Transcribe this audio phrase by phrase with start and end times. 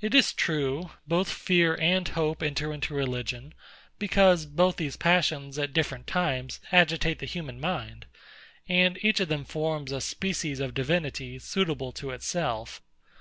[0.00, 3.54] It is true, both fear and hope enter into religion;
[3.96, 8.06] because both these passions, at different times, agitate the human mind,
[8.68, 12.82] and each of them forms a species of divinity suitable to itself.